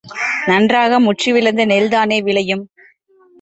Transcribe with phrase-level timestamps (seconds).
[0.47, 2.63] நன்றாக முற்றி விளைந்த நெல்தானே விளையும்?